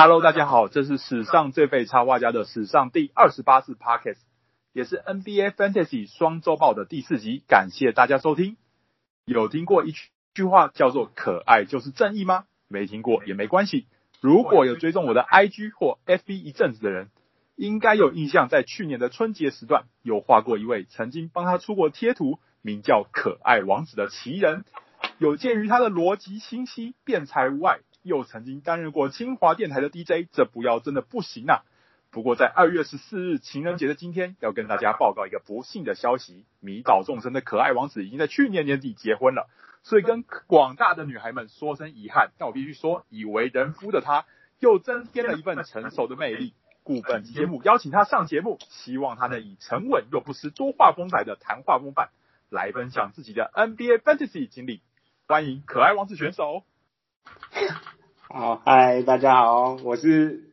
[0.00, 4.18] Hello，大家好，这是史上最废插画家的史上第二十八次 Podcast，
[4.72, 7.42] 也是 NBA Fantasy 双周报的第四集。
[7.48, 8.56] 感谢大家收听。
[9.24, 9.92] 有听过一
[10.34, 12.44] 句话叫做“可爱就是正义”吗？
[12.68, 13.88] 没听过也没关系。
[14.20, 17.10] 如果有追踪我的 IG 或 FB 一阵子的人，
[17.56, 24.64] 应该有印象，在去年的春节时段，有画过一位曾经帮他出过贴图，名叫“可爱王子”的奇人。
[25.18, 27.80] 有鉴于他的逻辑清晰、辩才无碍。
[28.08, 31.62] 又曾经担任过清华电台的 DJ，这不要真的不行啊！
[32.10, 39.48] 不过在二月十四日情人节的今天，要跟大家报告一个不幸的消息：迷倒众生的可爱王子已经在去年年底结婚了。
[39.82, 44.24] 所以跟广大的女孩们说声遗憾，但我必须说，已为人夫的他
[44.58, 46.54] 又增添了一份成熟的魅力。
[46.82, 52.08] 故本节目邀请他上节目，希望他能以沉稳又不失多话风采的谈话风范
[52.48, 54.80] 来分享自己的 NBA Fantasy 经历。
[55.26, 56.64] 欢迎可爱王子选手。
[58.30, 60.50] 好，嗨，大家好，我是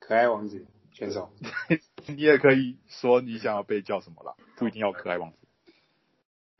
[0.00, 1.28] 可爱王子选手。
[2.08, 5.36] 你也可以说你想要被叫什么了，不一定要可爱王子。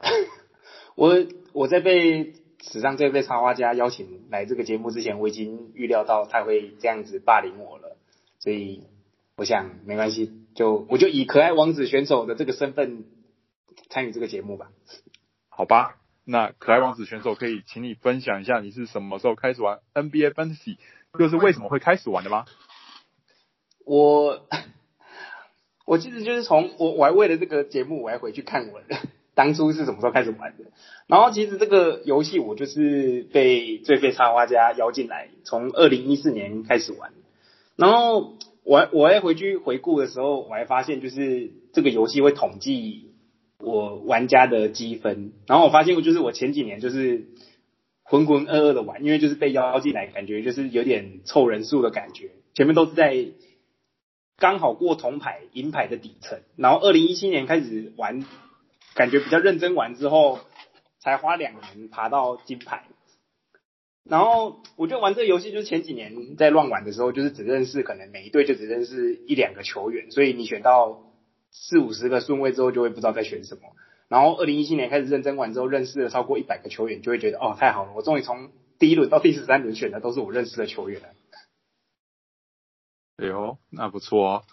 [0.96, 7.96] 我我在被史上最被插画家邀请来这个节目之前，我已经预料到他会这样子霸凌我了，
[8.38, 8.82] 所以
[9.36, 13.06] 我想没关系，就我就以可爱王子选手的这个身份
[13.88, 14.70] 参与这个节目吧。
[15.48, 16.03] 好吧。
[16.26, 20.78] 那可爱王子选手可以请你分享一下你是什么时候开始玩 NBA Fantasy，
[21.18, 22.46] 又是为什么会开始玩的吗？
[23.84, 24.46] 我
[25.84, 28.80] 我其实就是从我我还为了这个节目我还回去看我
[29.34, 30.64] 当初是什么时候开始玩的，
[31.06, 37.12] 然后其实这个游戏我就是被最废插画家邀进来，从二零一四年开始玩，
[37.76, 43.10] 然后我我还回去回顾的时候，我还发现就是这个游戏会统计。
[43.60, 47.28] 我玩家的积分，然后我发现，就是我前几年就是
[48.02, 52.32] 浑浑噩噩的玩，因为就是被邀进来，感觉就是有点凑人数的感觉。
[52.54, 53.26] 前面都是在
[54.36, 58.24] 刚好过铜牌、银牌的底层，然后二零一七年开始玩，
[58.94, 60.40] 感觉比较认真玩之后，
[60.98, 62.84] 才花两年爬到金牌。
[64.04, 71.13] 然后我觉得玩这个游戏，就是前几年在乱玩的时候，就是只认识可能每一队就只认识一两个球员，所以你选到。
[71.54, 73.62] 四五十个顺位之后，就会不知道在选什么。
[74.08, 81.08] 然后二零一七年开始认真玩之后，认识了超过一百个球员，就会觉得哦，太好了，我终于从第一轮到第十三轮选的都是我认识的球员了。
[83.16, 84.44] 哎呦，那不错哦。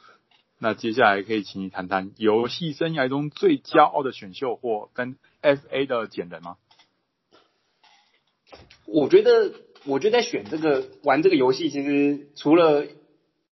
[0.60, 6.58] 那接下来可以请你谈谈游戏生涯中最骄傲的选秀或跟 FA 的捡人吗？
[8.86, 9.54] 我觉得，
[9.86, 12.86] 我觉得在选这个玩这个游戏，其实除了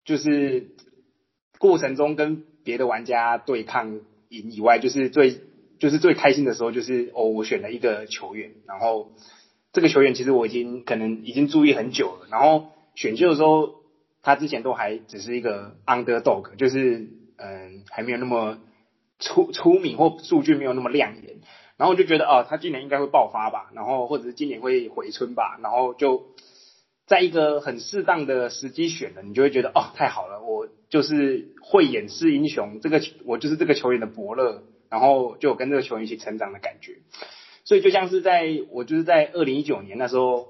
[0.05, 0.69] 就是
[1.57, 5.39] 过程中跟别的玩家对抗赢以外，就是最
[5.79, 9.07] 就是最开心的时候，就是哦，我选了一个球员，然后
[9.71, 12.65] 这个球员其实我已经可能已经注意很久了，然后
[12.95, 13.73] 选秀的时候，
[14.21, 17.07] 他之前都还只是一个 underdog，就是
[17.37, 18.57] 嗯还没有那么
[19.19, 21.41] 出出名或数据没有那么亮眼，
[21.77, 26.23] 然后我就觉得哦，他今年应该会爆发吧，然后或者是今年会回春吧，然后就
[27.13, 30.67] 在一个很适当的时机选了，你就会觉得哦，太好了，我。
[30.93, 36.97] 就是慧眼识英雄，这个我就是这个球员的伯乐，然后就有跟这个球员一起成长的感觉，
[37.65, 40.49] 所以就像是在我就是在二零一九年那时候，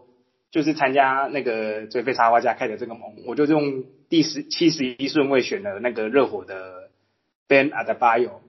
[0.51, 6.89] 就是参加那个最废插画家开的这个盟，我就用第十七十一顺位选了那个热火的
[7.47, 8.41] Ben Adebayo。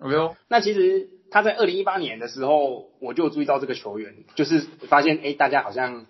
[0.00, 4.58] OK，那其实他在二零一八年的时候，我就注意到这个球员，就是
[4.88, 6.06] 发现哎，大家好像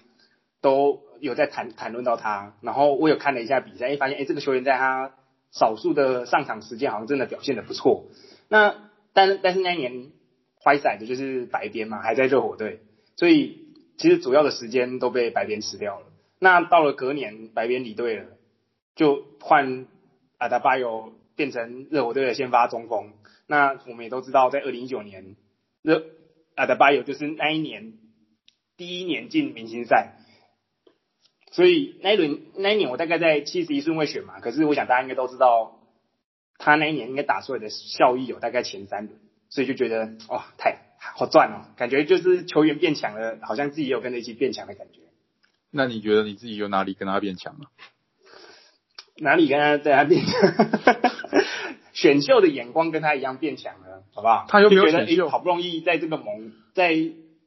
[0.64, 1.04] 都。
[1.20, 5.14] 有在谈谈论到他，然后我有看了一下比赛，哎，发现哎，这个球员在他
[5.50, 8.10] 少数的上场时间，好像真的表现的不错。
[8.48, 10.10] 那但但是那一年
[10.62, 12.80] ，Whiteside 就是白边嘛，还在热火队，
[13.16, 16.06] 所以其实主要的时间都被白边吃掉了。
[16.40, 18.26] 那到了隔年，白边离队了，
[18.94, 19.86] 就换
[20.36, 20.84] 阿达巴约
[21.36, 23.14] 变成热火队的先发中锋。
[23.46, 25.36] 那我们也都知道，在二零一九年，
[25.80, 26.04] 热
[26.54, 27.94] 阿达巴约就是那一年
[28.76, 30.18] 第一年进明星赛。
[31.54, 35.78] 所以那一轮那一年我大概在七十一顺位选嘛，可是我想大家应该都知道，
[36.58, 39.20] 他那一年应该打出来的效益有大概前三轮，
[39.50, 44.98] 所以就觉得哇，太好赚哦，感觉就是球员变强了，好像自己也有跟着一起变强的感觉。
[45.70, 47.66] 那你觉得你自己有哪里跟他变强了？
[49.18, 50.52] 哪里跟他对他变强？
[51.94, 54.46] 选秀的眼光跟他一样变强了，好不好？
[54.48, 56.96] 他有没有觉得哎，好不容易在这个盟，在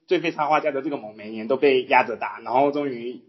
[0.08, 3.27] 最废插画家的这个盟，每年都被压着打，然后终于。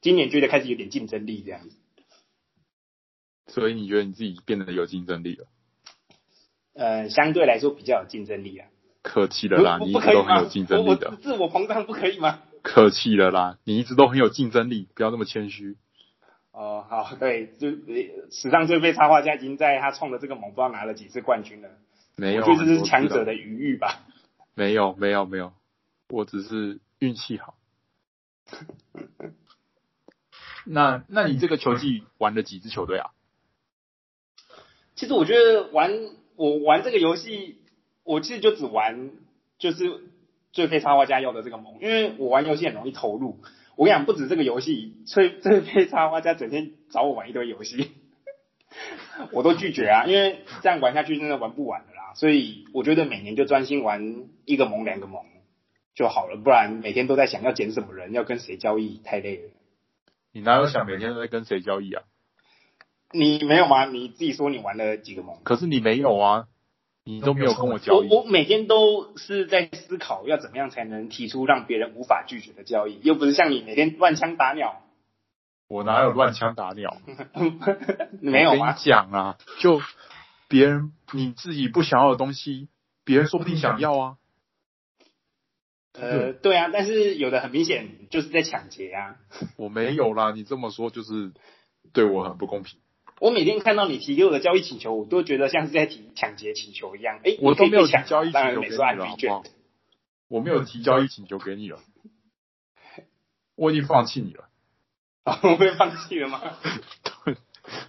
[0.00, 1.76] 今年觉得开始有点竞争力这样子，
[3.46, 5.46] 所以你觉得你自己变得有竞争力了？
[6.74, 8.68] 呃，相对来说比较有竞争力啊。
[9.02, 11.10] 客气了啦，你一直都很有竞争力的。
[11.10, 12.42] 我自我膨胀不可以吗？
[12.62, 15.76] 客气了啦，你一直都很有竞争力，不要那么谦虚。
[16.52, 17.70] 哦，好，对，就
[18.30, 21.70] 史上最被插画家已经在他创的这个盟不知道拿了几次冠军了。
[22.16, 24.04] 没有，我觉得这是强者的余裕吧。
[24.54, 25.52] 没有，没有，没有，
[26.08, 27.54] 我只是运气好。
[30.70, 33.10] 那，那你这个球季玩了几支球队啊？
[34.94, 35.92] 其实我觉得玩
[36.36, 37.58] 我玩这个游戏，
[38.04, 39.10] 我其实就只玩
[39.58, 40.02] 就是
[40.52, 43.38] 最废插画家要的这个盟，因为我玩游戏很容易投入。
[43.76, 47.92] 我跟你讲，不止这个游戏，最最废插画家整天找我玩一堆游戏，
[49.30, 52.12] 我都拒绝啊，因为这样玩下去真的玩不完的啦。
[52.14, 55.22] 所以我觉得每年就专心玩一个盟两个盟
[55.94, 59.50] 就好了，不然每天都在想要捡什么人，要跟谁交易，太累了。
[60.32, 62.02] 你哪有想每天都在跟谁交易啊？
[63.12, 63.86] 你没有吗？
[63.86, 65.38] 你自己说你玩了几个盟？
[65.44, 66.46] 可是你没有啊。
[67.04, 74.82] 你都没有跟我交易，我我每天都是在思考要怎么样才能提出让别人无法拒绝的交易，又不是像你每天乱枪打鸟。
[75.68, 76.98] 我哪有乱枪打鸟？
[78.20, 78.72] 没有吗？
[78.74, 79.80] 讲啊，就
[80.48, 82.68] 别人你自己不想要的东西，
[83.04, 84.16] 别人说不定想要啊。
[86.00, 89.16] 呃，对啊，但是有的很明显就是在抢劫啊。
[89.56, 91.32] 我没有啦，你这么说就是
[91.92, 92.78] 对我很不公平。
[93.20, 97.18] 我每天看到你提给我的交易请求，我都觉得像是在提抢劫请求一样。
[97.24, 99.42] 哎，我都没有提交易请求给你了，好不好？
[100.28, 101.80] 我没有提交易请求给你了，
[103.56, 104.44] 我已经放弃你了。
[105.24, 106.40] 啊， 我被放弃了吗？
[107.24, 107.36] 对，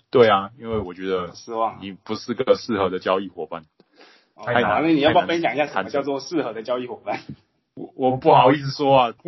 [0.10, 3.66] 对啊，因为我觉得失望，你不是个适合的交易伙伴。
[4.36, 7.20] 好，那你要不要分享一下什么叫做适合的交易伙伴？
[7.80, 9.14] 我我不好意思说啊，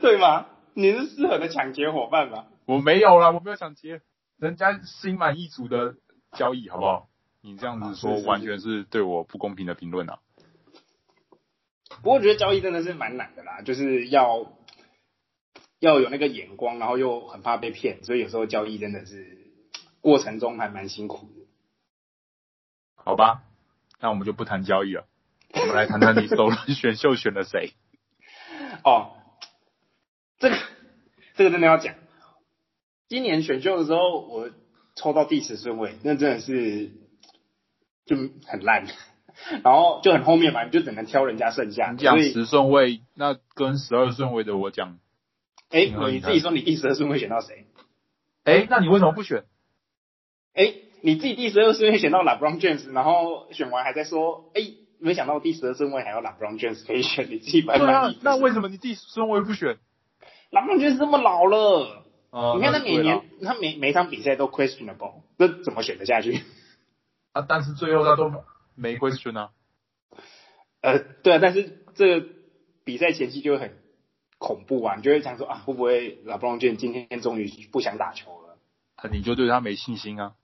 [0.00, 0.46] 对吗？
[0.72, 2.46] 你是适合的抢劫伙伴吗？
[2.64, 4.00] 我没有啦，我没有抢劫，
[4.38, 5.96] 人家心满意足的
[6.32, 7.08] 交易，好不好？
[7.42, 10.20] 你这样子说，完全是对我不公平的评论啊。
[12.02, 14.50] 不过我觉得交易真的是蛮难的啦，就是要
[15.80, 19.52] 要有那个眼光，然后又很怕被骗，所以有时候交易真的是
[20.00, 21.46] 过程中还蛮辛苦的。
[22.94, 23.42] 好吧，
[24.00, 25.06] 那我们就不谈交易了，
[25.52, 27.74] 我们来谈谈你首轮选秀选了谁？
[28.84, 29.12] 哦，
[30.38, 30.56] 这个
[31.34, 31.94] 这个真的要讲。
[33.08, 34.50] 今年选秀的时候，我
[34.94, 36.90] 抽到第十顺位，那真的是
[38.06, 38.16] 就
[38.46, 38.86] 很烂，
[39.64, 41.90] 然后就很后面嘛，你就只能挑人家剩下。
[41.90, 44.98] 你讲十顺位，那跟十二顺位的我讲，
[45.70, 47.66] 哎、欸，你自己说你第十二顺位选到谁？
[48.44, 49.44] 哎、欸，那你为什么不选？
[50.54, 58.18] 哎、欸，你自己第十二顺位选到 LeBron James，然后选完还在说，哎、欸，没想到第十二顺位还有 LeBron James 可以选， 你自己蛮满意。
[58.22, 59.78] 那为什么你第十顺位不选
[60.50, 62.04] ？LeBron James 这么老了。
[62.30, 66.40] 哦、你看他每年，他每每场比赛都 questionable，那怎么选得下去？
[67.32, 68.32] 啊，但是最后他都
[68.76, 69.50] 没 question 啊。
[70.80, 72.26] 呃，对啊，但是这个
[72.84, 73.78] 比赛前期就会很
[74.38, 78.56] 恐怖啊，你就会想说啊，会不会 LeBron James 今天终于不想打球了？
[78.94, 80.34] 啊，你就对他没信心啊？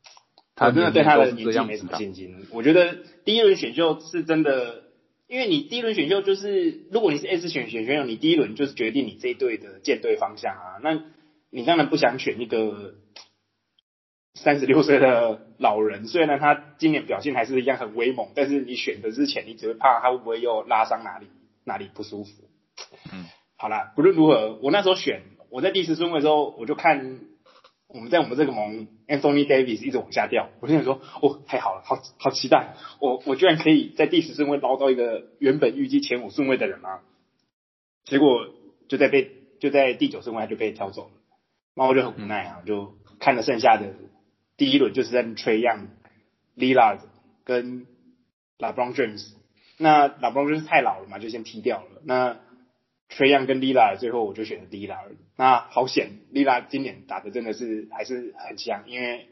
[0.57, 2.47] 他真的对他的年纪没什么信心。
[2.51, 4.83] 我觉得第一轮选秀是真的，
[5.29, 11.05] 因为你第一轮选秀就是，如果你是 S 选选选秀，你第一轮就是决定你这一队的建队方向啊，那。
[11.49, 12.95] 你当然不想选一个
[14.35, 21.29] 三十六岁的老人，虽然他今年表现还是一样很威猛，但是你选的之前，你只会怕他会不会又拉伤哪里
[21.65, 22.31] 哪里不舒服。
[23.11, 23.25] 嗯，
[23.57, 27.21] 好啦，不论如何，我那时候选我在第十顺位的时候，我就看
[27.89, 37.01] 我们在我们这个盟 Anthony Davis 一直往下掉，我就想说，哦，太好了，好好期待，我我居然可以在第十顺位捞到一个原本预计前五顺位的人吗？
[38.05, 38.49] 结果
[38.89, 41.11] 就在被就在第九顺位就被挑走了。
[41.75, 43.95] 然后我就很无奈啊，就看了剩下的
[44.57, 45.89] 第一轮，就是在 Trae Young、
[46.57, 47.01] Lillard
[47.45, 47.87] 跟
[48.59, 49.35] LeBron James。
[49.79, 52.03] 那 LeBron James 太老了嘛，就先踢掉了。
[52.05, 52.39] 那
[53.09, 55.17] Trae Young 跟 Lillard 最后我就选了 Lillard。
[55.37, 59.29] 那好险，Lillard 今年打的真的是还是很强，因为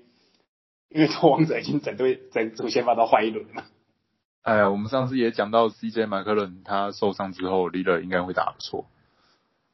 [0.88, 3.64] 因为拓王者已经整队整组先发都换一轮了。
[4.42, 8.86] 哎呀，我们上次也讲到 CJ 麦克伦他受伤之后，Lillard 应该会打不错。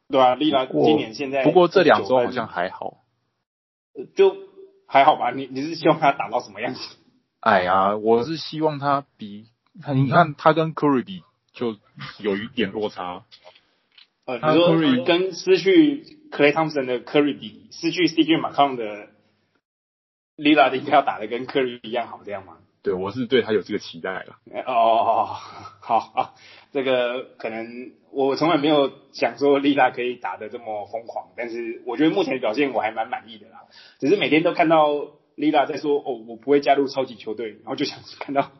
[0.09, 2.99] 对啊，利拉今年现在不过这两周好像还好，
[4.16, 4.37] 就
[4.87, 5.30] 还好吧。
[5.30, 6.80] 你你是希望他打到什么样子？
[7.40, 9.47] 哎呀，我是希望他比
[9.95, 11.76] 你看他跟 Curry 比就
[12.19, 13.25] 有一点落差。
[14.39, 19.09] 呃，你说跟失去 Clay Thompson 的 Curry 比，失去 CJ McCollum 的
[20.37, 22.59] 利拉的应该要打的跟 Curry 一样好，这样吗？
[22.83, 24.37] 对，我是对他有这个期待了。
[24.67, 25.27] 哦，
[25.83, 26.35] 好好，
[26.73, 33.67] 这个可能我从来没有想说丽拉可以打得这么疯狂，但是我觉得目前的表现我还蛮满意的啦。
[33.99, 34.89] 只是每天都看到
[35.35, 38.51] 丽拉在说哦，我不会加入超级球队，然后就想看到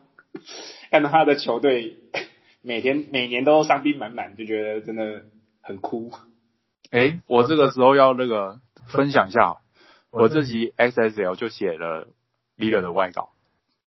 [0.91, 1.97] 看到他的球队
[2.61, 5.23] 每天每年都伤兵满满，就觉得真的
[5.61, 6.11] 很哭。
[6.91, 9.57] 哎，我这个时候要那个分享一下，
[10.11, 12.07] 我这集 SSL 就写了
[12.57, 13.31] Lillard 的外稿，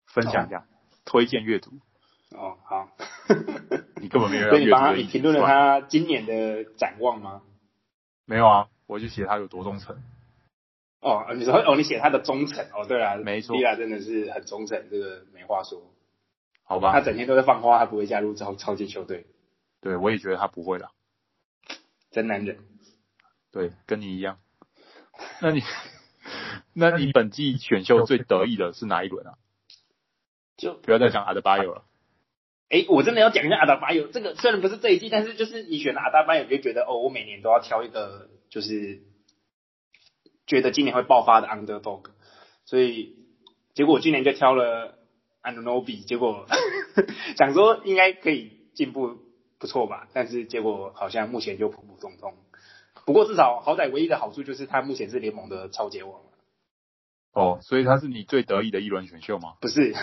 [0.05, 0.63] 分享一下，哦、
[1.05, 1.71] 推荐阅读。
[2.31, 2.89] 哦，好。
[4.01, 4.55] 你根本没有阅读。
[4.55, 7.41] 所以你帮他，你评论了他今年的展望吗？
[8.25, 9.97] 没有啊，我就写他有多忠诚。
[11.01, 15.81] 哦，你说哦，你写他的忠诚哦，对啊，没错，Lillard 真的是很忠诚，这个没话说。
[16.63, 16.91] 好吧。
[16.91, 19.25] 他整天都在放话，他不会加入超超级球队。
[19.81, 20.91] 对，我也觉得他不会了。
[22.11, 22.59] 真男人。
[23.51, 24.39] 对，跟你一样。
[25.41, 25.61] 那你，
[26.73, 29.33] 那你本季选秀最得意的是哪一轮啊？
[30.57, 31.85] 就不要再讲阿德巴约了。
[32.69, 34.07] 哎，我真的要讲一下阿德巴友。
[34.07, 39.01] 这个虽然不是这一季，但是就是你选了阿德巴友，就觉得哦，我每年都要挑一个，就是
[40.45, 42.11] 觉得今年会爆发的 underdog。
[42.65, 43.17] 所以
[43.73, 44.97] 结果我今年就挑了
[45.41, 46.45] Anunobi，结果
[47.37, 49.17] 想说应该可以进步
[49.61, 52.33] 不错吧，但是结果好像目前就普普通通。
[53.05, 56.19] 不过至少好歹唯一的好处就是他目前是联盟的超级王。
[57.33, 59.53] 哦，所以他是你最得意的一轮选秀吗？
[59.61, 59.93] 不是，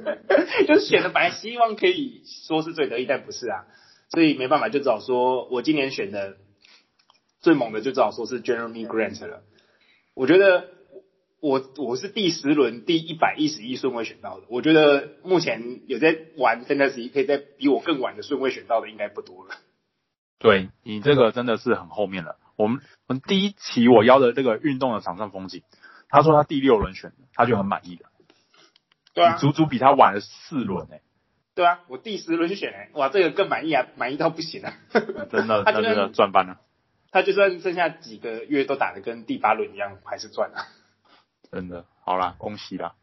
[0.66, 3.66] 就是选的本来希望可以说是最得意，但不是啊，
[4.10, 6.38] 所以没办法，就只好说我今年选的
[7.40, 9.42] 最猛的就只好说是 Jeremy Grant 了。
[10.14, 10.68] 我觉得
[11.44, 19.54] 我我是第十轮第一百一十一顺位选到的，我觉得目前有在玩 Fantasy 可以在比我更晚的顺位选到的应该不多了。
[20.38, 22.38] 对，你这个真的是很后面了。
[22.56, 25.62] 我们我们第一期我邀的这个运动的场上风景，
[26.08, 28.08] 他说他第六轮选的，他就很满意了。
[29.12, 31.02] 对啊，足足比他晚了四轮哎。
[31.54, 34.72] 对啊，我第十轮去选哎，哇，这个更满意啊，满意到不行啊。
[35.30, 36.58] 真的，他真的赚翻了。
[37.10, 40.68] 他就算剩下几个月都打得跟第八轮一样，还是赚了。
[41.54, 42.96] 真的，好啦，恭喜啦。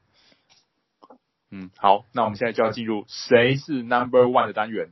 [1.51, 4.91] 嗯，好，那我们现在就要进入谁是 Number One 的单元。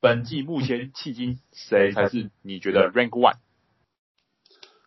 [0.00, 3.36] 本季目前迄今谁才是你觉得 Rank One？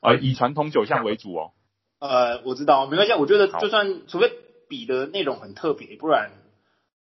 [0.01, 1.53] 呃，以传统九项为主哦。
[1.97, 3.13] 呃，我知道，没关系。
[3.13, 4.31] 我觉得就算除非
[4.69, 6.31] 比的内容很特别，不然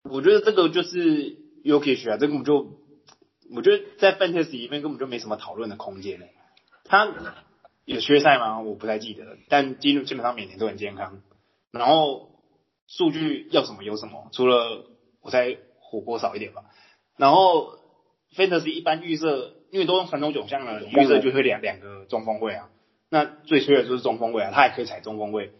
[0.03, 2.79] 我觉得这个就是 Jokic 啊，这根本就
[3.53, 6.25] 我觉得在 Fantasy 里面根本就没什么讨论的空间呢。
[6.85, 7.05] 他
[7.85, 8.61] 有缺赛吗？
[8.61, 11.21] 我不太记得，但基基本上每年都很健康。
[11.71, 12.29] 然后
[12.87, 14.85] 数据要什么有什么，除了
[15.21, 16.65] 我猜火锅少一点吧。
[17.17, 17.77] 然后
[18.35, 22.69] Fantasy 一般预设，因为都用传统九项了，预设就会两两个中锋位啊。
[23.09, 25.53] 那最缺的就是中锋位啊，他也可以踩中锋位。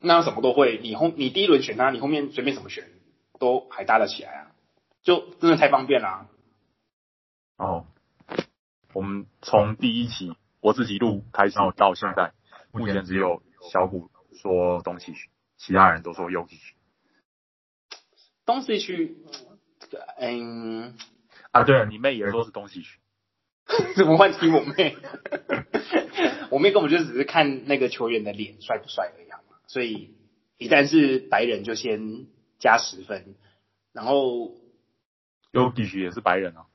[0.00, 2.88] 那什么都会，你后你第一轮选他，你后面随便怎么选
[3.38, 4.52] 都还搭得起来啊，
[5.02, 6.26] 就真的太方便啦
[7.56, 7.66] 啊。
[7.66, 7.86] 哦，
[8.94, 12.32] 我们从第一期我自己录开始到现在，
[12.72, 16.62] 目前只有小虎说东西区，其他人都说右契奇。
[18.44, 19.16] 东西区，
[20.18, 20.96] 嗯，
[21.50, 22.98] 啊对了，你妹也说是东西区。
[23.94, 24.96] 怎么换提我妹？
[26.50, 29.38] 我妹根本就只是看那个球员的脸帅不帅而已嘛。
[29.68, 30.16] 所以
[30.58, 32.26] 一旦是白人就先
[32.58, 33.36] 加十分，
[33.92, 34.56] 然后
[35.52, 36.66] 尤其许也是白人啊。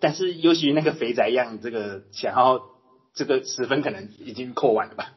[0.00, 2.60] 但是尤其那个肥宅样，这个想要
[3.16, 5.14] 这个十分可能已经扣完了吧？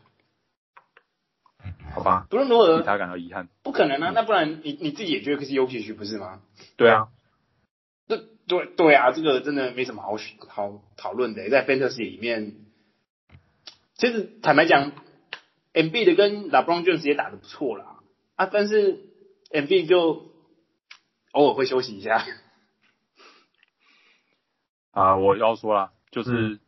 [1.94, 3.50] 好吧，不论如何，他感到遗憾。
[3.62, 6.41] 不可能啊，那不然你你自己也觉得可是尤其许不是吗？
[6.77, 7.10] 对啊。
[8.08, 12.56] 对对对啊，这个真的没什么好好讨论的，在 Fantasy 里面，
[13.96, 14.94] 其实坦白讲
[15.74, 18.00] ，Embiid 跟 LeBron James 也打的不错啦，
[18.36, 19.03] 啊，但是
[19.51, 20.32] Embiid 就
[21.34, 22.25] 偶尔会休息一下。
[24.91, 26.60] 啊，我要说了，就是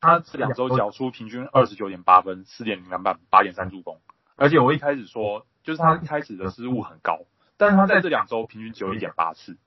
[0.00, 4.00] 他这两周缴出平均二十九点八分，四点零篮板，八点三助攻，
[4.36, 7.26] 而且我一开始说，就是他一开始的失误很高，
[7.56, 9.58] 但是他在这两周平均只有一点八次。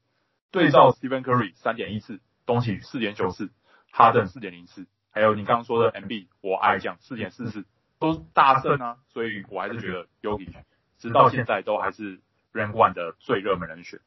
[0.52, 3.50] 对照 Stephen Curry 三点一次，东契四点九次，
[3.92, 7.66] 哈登四点零次，还有你刚刚说的 Embiid 我爱将四点四次，
[8.00, 10.54] 都大胜啊，所以我还是觉得 Jokic
[11.00, 12.20] 直到现在都还是
[12.54, 14.00] Rank One 的最热门人选。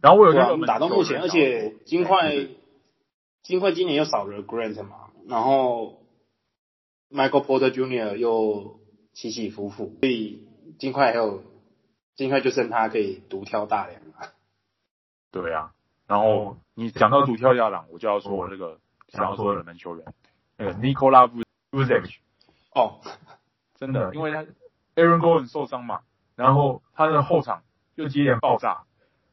[0.00, 2.32] 然后我有个热门打到目前，而且金块
[3.44, 6.02] 金块今年又少了 Grant 嘛，然后
[7.10, 8.16] Michael Porter Jr.
[8.16, 8.80] 又
[9.12, 10.48] 起起伏伏，所以
[10.78, 11.44] 金块还有
[12.16, 14.32] 金块就剩他可以独挑大梁了。
[15.30, 15.74] 对啊，
[16.06, 20.06] 然后你讲到独挑大梁，我就要说我这个想要说的冷门球员，
[20.56, 21.30] 那个 Nikola
[21.70, 22.16] Vucevic
[22.74, 23.00] 哦，
[23.76, 24.44] 真的，因为他
[24.94, 26.00] Aaron Gordon 受伤嘛，
[26.34, 27.62] 然后他的后场
[27.94, 28.84] 又接连爆炸，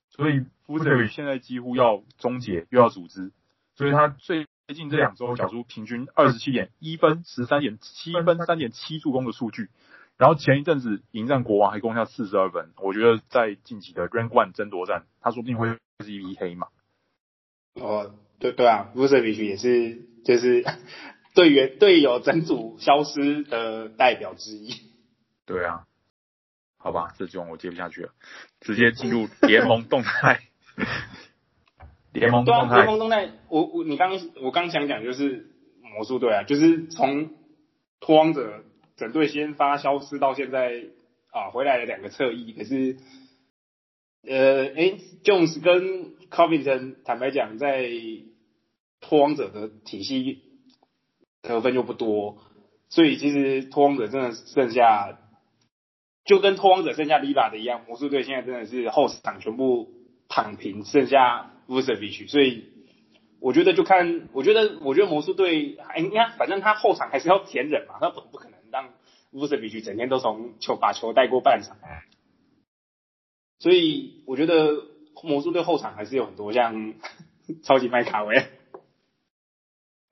[0.09, 3.31] 所以 Vucevic 现在几乎要终结又要组织，
[3.75, 9.69] 所以他最近这两周缴出平均二十七点一分、十三点七分、三点七助攻的数据。
[10.17, 16.67] 然后前一阵子迎战国王还攻下四十二分，我觉得在近期的 Rank One 争夺战，他说不定会是一匹黑马。
[17.73, 20.63] 哦，对对啊，Vucevic 也是，就是
[21.33, 24.75] 队员队友整组消失的代表之一。
[25.47, 25.87] 对啊，
[26.77, 28.13] 好吧，这种我接不下去了，
[28.59, 30.41] 直接进入联盟动态。
[32.13, 35.47] 联盟动态，联盟动态，我我你刚我刚想讲就是
[35.81, 37.29] 魔术队啊，就是从
[37.99, 38.63] 拓荒者
[38.97, 40.83] 整队先发消失到现在
[41.31, 42.97] 啊，回来了两个侧翼，可是
[44.27, 47.89] 呃，哎，Jones 跟 Covington 坦白讲，在
[48.99, 50.41] 拓荒者的体系
[51.41, 52.37] 得分就不多，
[52.89, 55.17] 所以其实拓荒者真的剩下
[56.25, 59.89] 就跟拓荒者剩下 Lillard 的一样，魔术队现在真的是后场全部
[60.27, 61.47] 躺平，剩下。
[61.71, 62.65] Vucevic，所以
[63.39, 68.89] 我觉得就看，我觉得我觉得魔术队，哎，你看，反正他后场还是要填人嘛，他不不可能让
[69.31, 71.77] Vucevic 整天都从球把球带过半场，
[73.59, 74.83] 所以我觉得
[75.23, 76.93] 魔术队后场还是有很多像
[77.63, 78.45] 超级麦卡维，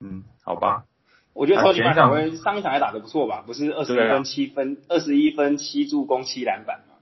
[0.00, 0.86] 嗯，好吧，
[1.34, 6.94] 我觉得超级麦卡威上一场还打得不错吧，不是二十一分七分，二十一分七助攻七篮板吗？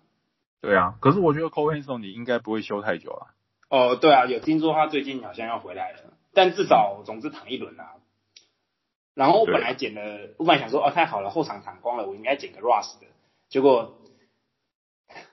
[0.61, 3.29] 对啊，可是我觉得 Cole Anthony 你应该不会休太久了。
[3.69, 7.97] 哦，对啊，有听说他最近好像要回来了，但至少总之躺一轮啊。
[9.15, 13.07] 然后我本来捡了，我本来想说，哦，太好了，后场躺光了，我应该捡个 Russ 的。
[13.49, 13.99] 结果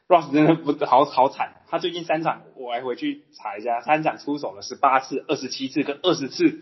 [0.07, 6.61] Russ 真的不好好惨，他最近三场我还回去查一下，三场出手了十八次、二十七次跟二十次，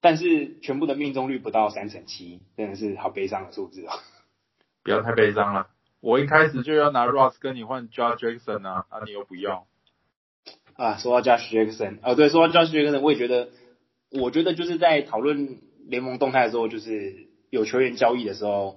[0.00, 3.94] 但是全部的命中率不到三成七，真的是好悲伤的数字啊！
[4.82, 5.68] 不要太悲伤了，
[6.00, 9.66] 我一开始就要拿 Russ 跟你换 John Jackson 啊，啊，你又不要。
[10.76, 13.48] 啊，说到 Josh Jackson，哦，对，说到 Josh Jackson，我也觉得，
[14.10, 18.76] 我觉得就是在讨论联盟动态的时候，就是有球员交易的时候，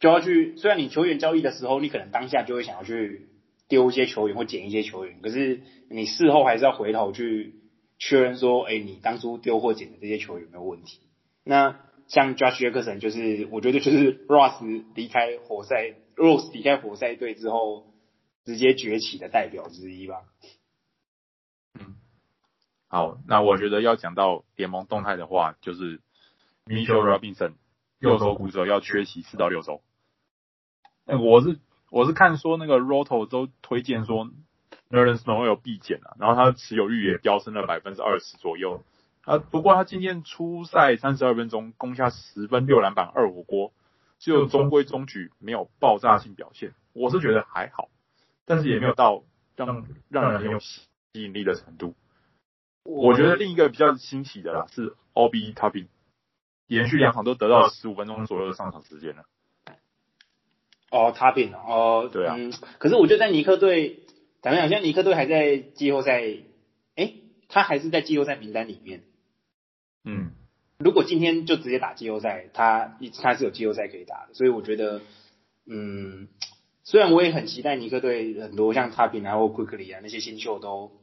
[0.00, 0.56] 就要去。
[0.56, 3.28] 虽然你球员交易的时候，你可能当下就会想要去
[3.68, 7.54] 丢一些球员或捡一些球员，可是你事后还是要回头去
[7.98, 11.00] 确认说，哎，你当初丢或捡的这些球员有没有问题？
[11.44, 17.86] 那像 Josh Jackson，就是我觉得就是 Ross 离开活塞，Rose 离开活塞队之后，
[18.44, 20.22] 直接崛起的代表之一吧。
[22.88, 26.00] 嗯，好，那我觉得要讲到联盟动态的话，就是
[26.66, 27.54] Mitchell Robinson
[27.98, 29.82] 右手骨折要缺席四到六周。
[31.06, 31.58] 哎，我是
[31.90, 34.28] 我是看说那个 Roto 都推荐说
[34.90, 38.82] Nerlens Noel 必捡啊，然后他的持有率也飙升了百分之二十左右。
[39.22, 43.72] 啊，不过他今天初赛三十二分钟，攻下十分六篮板二火锅，
[44.18, 46.72] 只有中规中矩，没有爆炸性表现。
[46.94, 47.90] 我是觉得还好，
[48.46, 49.22] 但是也没有到
[49.54, 51.94] 让让人很有吸引力的程度。
[52.88, 55.88] 我觉得另一个比较新奇的啦是 Obi Toppin，
[56.66, 59.24] 连续两场都得到十五分钟左右的上场时间了。
[60.90, 62.50] 哦，Toppin 哦，对啊、嗯。
[62.78, 64.04] 可是我觉得在尼克队，
[64.40, 64.68] 怎么讲？
[64.70, 66.22] 现在尼克队还在季后赛，
[66.96, 67.12] 哎，
[67.48, 69.02] 他还是在季后赛名单里面。
[70.04, 70.32] 嗯。
[70.78, 75.02] 如果今天就直接打季后赛，他他是有季后赛可以打的，所以我觉得，
[75.66, 76.28] 嗯。
[76.84, 80.97] 虽然我也很期待尼克队很多像 Toppin 啊或 Quickley 啊那些新秀都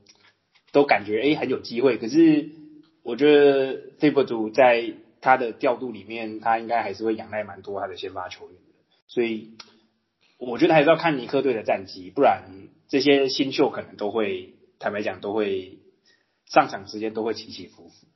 [0.75, 2.49] 都感觉诶很有机会，可是
[3.01, 8.73] 我觉得 Thibodeau 在他的调度里面，他应该还是会仰赖蛮多他的先发球员的，
[9.07, 9.51] 所以
[10.37, 15.79] 我觉得还是要看尼克队的战绩，不然这些新秀可能都会坦白讲都会
[16.45, 18.07] 上场时间都会起起伏伏。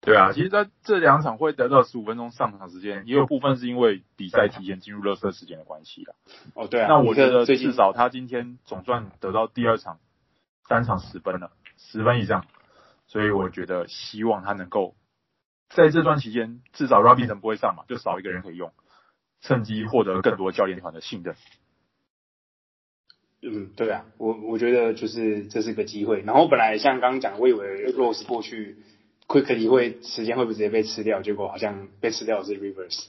[0.00, 6.14] 对啊，其实在这两场会得到十五分钟上场时间，也有部分是因为比赛提前进入垃圾时间的关系啦。
[6.54, 6.86] 哦，对啊。
[6.88, 9.98] 那我觉得至少他今天总算得到第二场
[10.68, 12.46] 三场十分了，十分以上，
[13.06, 14.94] 所以我觉得希望他能够
[15.68, 18.72] 在这段期间，至少 Robinson 不会上嘛，就少一个人可以用，
[19.40, 21.34] 趁机获得更多教练团的信任。
[23.42, 26.20] 嗯，对啊，我我觉得就是这是个机会。
[26.20, 28.76] 然后本来像刚刚讲，我以为 Rose 过去。
[29.30, 31.22] Quickley 会时间会不会直接被吃掉？
[31.22, 33.06] 结果好像被吃掉的是 Rivers。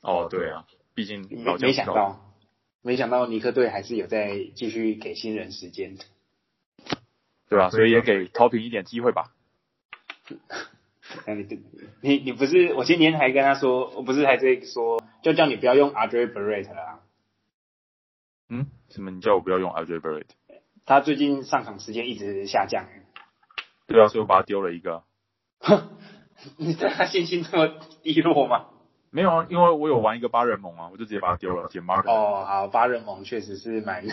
[0.00, 2.32] 哦，对啊，毕竟没没想到，
[2.80, 5.98] 没想到尼克队还是有在继续给新人时间。
[7.50, 7.70] 对吧、啊？
[7.70, 9.32] 所以也给 Toppin 一点机会吧。
[11.26, 11.44] 那 你
[12.00, 17.00] 你你不是我今天还跟他说，我不是还在说，就叫你不要用 RJ Barrett 了啊。
[18.48, 18.66] 嗯？
[18.88, 19.10] 什么？
[19.10, 20.28] 你叫我不要用 RJ Barrett？
[20.86, 22.86] 他最近上场时间一直下降。
[23.86, 25.02] 对啊，所以我把他丢了一个。
[25.58, 25.90] 哼，
[26.56, 27.68] 你对他信心这么
[28.02, 28.66] 低落吗？
[29.10, 32.08] 没有啊，因为我有玩一个八人盟啊，我就直接把它丢了，捡 Mark。
[32.08, 34.04] 哦，好，八人盟确实是蛮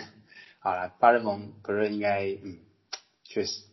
[0.58, 2.58] 好了，八人盟可是应该嗯，
[3.28, 3.64] 确实。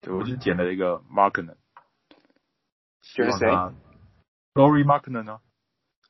[0.00, 1.56] 对，我就捡了一个 Markkanen。
[3.14, 3.48] 就是谁
[4.54, 5.40] ？Lauri Markkanen 呢？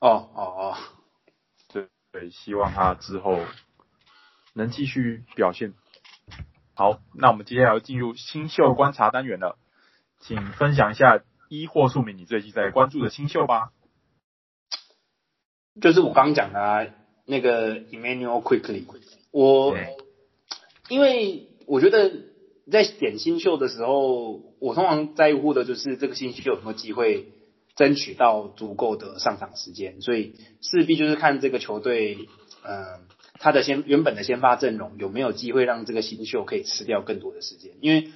[0.00, 0.76] 哦哦哦，
[1.68, 3.38] 对对，希望他之后
[4.54, 5.74] 能继续表现。
[6.74, 9.58] 好，那我们接下来要进入新秀观察单元了。
[10.20, 13.72] 请分享一下一或数名你最近在关注的新秀吧。
[15.80, 16.86] 就是我刚刚讲的啊，
[17.24, 18.84] 那个 Emmanuel Quickley，
[19.30, 19.76] 我
[20.88, 22.27] 因为我觉得
[22.70, 27.28] 在选新秀的时候，我通常在乎的就是这个新秀有没有机会
[27.76, 32.28] 争取到足够的上场时间，所以势必就是看这个球队，
[32.64, 38.08] 嗯、他的先原本的先发阵容有没有机会让这个新秀可以吃掉更多的时间，因为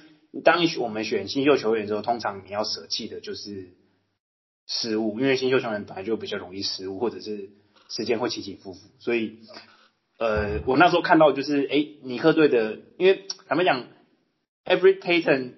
[0.43, 3.73] 当我们选新秀球员的时候，通常你要舍弃的就是。
[4.65, 7.49] 失误，因为新秀球员本来就比较容易失误，或者是
[7.89, 9.39] 时间会起起伏伏，所以，
[10.17, 13.87] 呃，我那时候看到就是，哎，尼克队的，因为坦白讲
[14.65, 15.53] Every Payton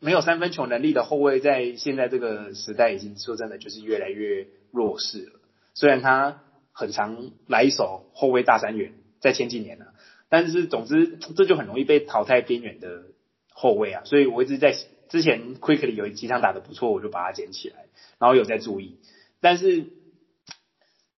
[0.00, 5.40] 没有三分球能力的后卫，在现在这个时代已经说真的就是越来越弱势了。
[5.74, 9.86] 虽然他很常来一手后卫大三元，在前几年呢，
[10.28, 13.04] 但是总之这就很容易被淘汰边缘的
[13.50, 14.74] 后卫啊，所以我一直在
[15.08, 17.86] 之前 Quickly 有几场打得不错，我就把它捡起来。
[18.18, 18.98] 然后有在注意，
[19.40, 19.86] 但是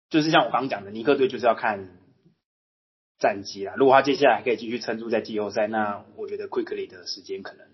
[0.09, 1.89] 就是像我刚刚讲的，尼克队就是要看
[3.25, 3.73] 战绩啦。
[3.79, 7.67] 如果他接下来还可以继续撑住在季后赛，那我觉得 Quickly 的时间可能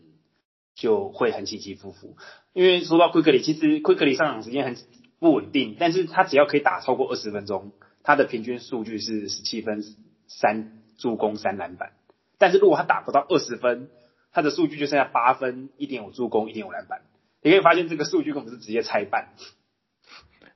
[0.77, 2.17] 就会很起起伏伏。
[2.53, 4.77] 因为说到 Quickly，其实 Quickly 上场时间很
[5.19, 7.73] 不稳定，但是他只要可以打超过二十分钟，
[8.05, 9.83] 他的平均数据是十七分、
[10.29, 11.95] 三助攻、三篮板。
[12.39, 13.91] 但是如果他打不到二十分，
[14.33, 17.03] 他的数据就剩下八分、一点五助攻、一点五篮板。
[17.43, 19.31] 你可以发现这个数据根本是直接拆半。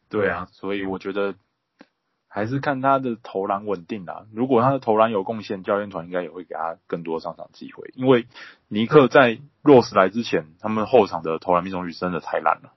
[0.09, 1.35] 对啊，所以我觉得
[2.35, 4.27] 还是看他的投篮稳定啦。
[4.33, 7.93] 如果他的投篮有贡献，教练团应该也会给他更多上场机会。
[7.95, 8.27] 因为
[8.67, 12.73] 尼克在罗斯来之前，他们后场的投篮命中率真的太烂了。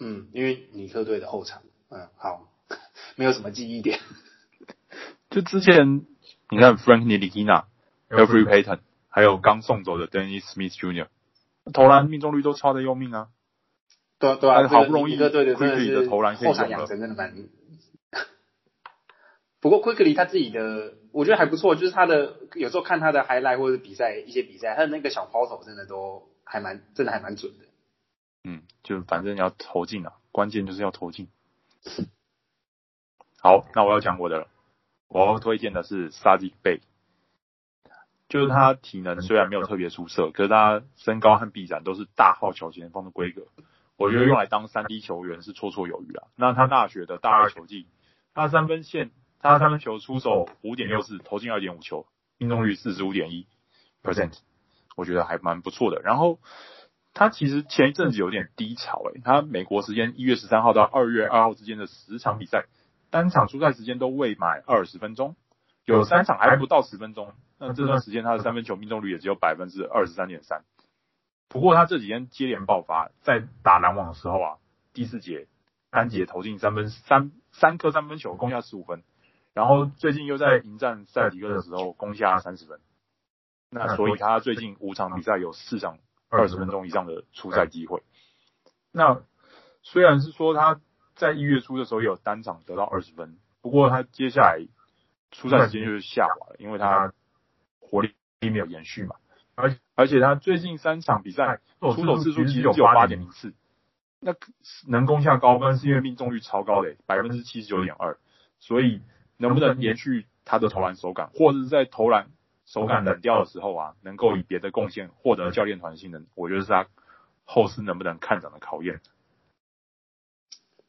[0.00, 2.48] 嗯，因为尼克队的后场，嗯，好，
[3.16, 4.00] 没有什么记忆点。
[5.28, 6.06] 就之前
[6.48, 7.64] 你看 Frank Ntilikina、
[8.08, 8.78] Elfrid Payton，
[9.10, 11.08] 还有刚送走的 Dennis Smith Jr.
[11.74, 13.28] 投篮命中率都超的要命啊！
[14.18, 17.34] 对对啊，好不容易一个队的真的投篮后场养成真的蛮。
[19.60, 27.64] 不过，Quickly 他自己的我觉得还不错，就是他的有时候看他的 highlight 或者比赛一些比赛，他的那个小抛投真的都还蛮真的还蛮准的。
[28.44, 31.28] 嗯，就反正要投进啊，关键就是要投进。
[33.40, 34.48] 好，那我要讲我的了，
[35.08, 36.80] 我要推荐的是 s a d i Bey。
[38.28, 43.46] 就是他体能虽然没有特别出色，可是他身高和臂展都是大号小前锋的规格，
[43.96, 46.28] 我觉得用来当三 D 球员是绰绰有余啊。
[46.36, 47.86] 那他大学的大二球季，
[48.34, 52.06] 他三分线，他三分球出手五点六四，投进二点五球，
[52.38, 53.46] 命中率四十五点一
[54.02, 54.36] percent，
[54.96, 56.00] 我觉得还蛮不错的。
[56.02, 56.38] 然后
[57.14, 62.66] 他其实前一阵子有点低潮诶、他美国时间一月十三号到二月二号之间的十场比赛，
[63.10, 65.36] 单场出赛时间都未满二十分钟。
[65.84, 70.64] 有三场还不到十分钟，那这段时间他的三分球命中率也只有百分之二十三点三。
[71.48, 74.58] 不过他这几天接连爆发，在打篮网的时候啊，
[74.92, 75.46] 第四节
[75.90, 79.02] 单节投进三分三三颗三分球，攻下十五分。
[79.58, 82.78] 然后最近又在迎战塞迪克的时候攻下三十分。
[83.70, 88.04] 那所以他最近五场比赛有四场二十分钟以上的出赛机会。
[88.92, 89.20] 那
[89.82, 90.80] 虽然是说他
[91.16, 94.68] 在一月初的时候有单场得到二十分，不过他接下来。
[95.30, 97.12] 出赛时间就是下滑了，因为他
[97.80, 99.16] 火力并没有延续嘛，
[99.56, 103.52] 而而且他最近三场比赛出手次数其实只有八点零次，
[104.20, 104.34] 那
[104.86, 108.16] 能攻下高分是因为命中率超高的百分之七十九点二，
[108.58, 109.02] 所以
[109.38, 112.28] 能不能延续他的投篮手感，或者是在投篮
[112.66, 116.86] 手感冷掉的时候啊，能够以别的贡献获得教练团信任，我觉得是他
[117.44, 119.00] 后世能不能看涨的考验。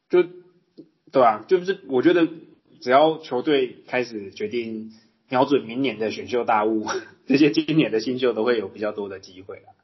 [0.09, 0.23] 就
[1.11, 2.27] 对啊，就是我觉得。
[2.81, 4.93] 只要球队开始决定
[5.27, 6.87] 瞄准明年的选秀大物，
[7.27, 9.75] 这些今年的新秀都会有比较多的机会了。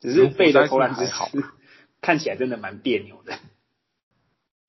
[0.00, 1.12] 只是背的投篮姿势
[2.02, 3.38] 看起来真的蛮别扭的，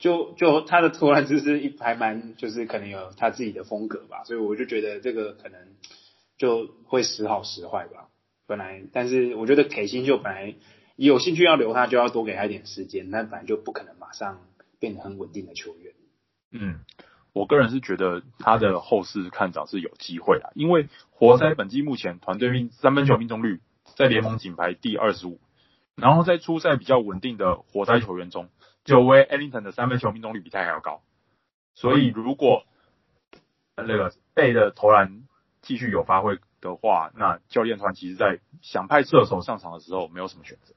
[0.03, 5.61] 就就他的投篮姿势一还蛮就是可能有他自己的风格吧，所以我就觉得这个可能
[6.37, 8.09] 就会时好时坏吧。
[8.45, 10.55] 本来，但是我觉得给新秀本来
[10.97, 14.41] 有兴趣要留他，就要多给他一点时间，那本来就不可能马上
[14.77, 15.93] 变得很稳定的球员。
[16.51, 16.81] 嗯。
[17.31, 23.59] 我个人是觉得他的后世看涨是有机会的，因为活塞本季目前团队命三分球命中率
[23.95, 25.39] 在联盟仅排第二十五，
[25.95, 28.49] 然后在出赛比较稳定的活塞球员中，
[28.83, 31.01] 久违 Ellington 的三分球命中率比他还要高，
[31.75, 32.65] 所以如果
[33.75, 35.23] 那个贝的投篮
[35.61, 40.73] 继续有发挥的话，那教练团其实在想派射手上场的时候没有什么选择。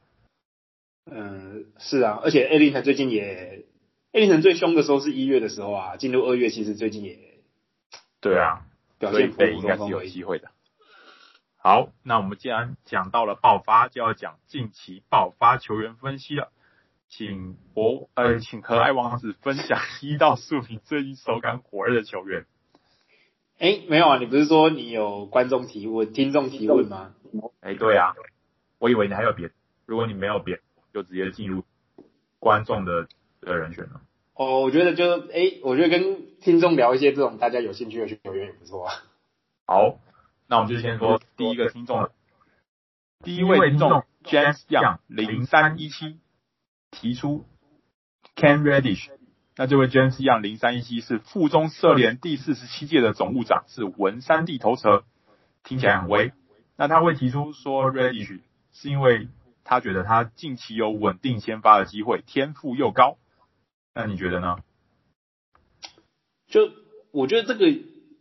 [1.10, 3.66] 嗯，是啊，而且 Ellington 最近也。
[4.12, 7.18] 艾利森最凶的时候是一月的时候啊，进入二月其实最近也
[8.22, 8.64] 对啊，
[8.98, 10.48] 表现所以应该是有机会的。
[11.66, 16.52] 好，那我们既然讲到了爆发，就要讲近期爆发球员分析了。
[17.08, 22.46] 请博呃，请可爱王子分享一到数名最近手感火热的球员。
[23.58, 27.16] 哎，没有啊，你不是说你有观众提问、听众提问吗？
[27.60, 28.14] 哎，对啊，
[28.78, 29.50] 我以为你还有别，
[29.86, 30.60] 如果你没有别，
[30.94, 31.64] 就直接进入
[32.38, 33.08] 观众的
[33.40, 34.02] 的人选了。
[34.34, 38.94] 哦，我觉得就哎，我觉得跟听众聊一些这种大家有兴趣的球员也不错啊。
[39.66, 39.98] 好，
[40.46, 42.12] 那我们就先说第一个听众了。
[43.22, 46.18] 第一位听众 James Young 零三一七。
[46.92, 47.44] 提出
[48.36, 49.10] Can Reddish，
[49.56, 55.04] 那这位 James Young 零三一七是附中社联第四十七届的总务长，是文山地头蛇，
[55.62, 56.32] 听起来很威。
[56.76, 58.40] 那他会提出说 Reddish
[58.72, 59.28] 是因为
[59.62, 63.18] 他觉得他近期有稳定先发的机会，天赋又高。
[63.92, 64.56] 那你觉得呢？
[66.46, 66.70] 就
[67.10, 67.78] 我觉得这个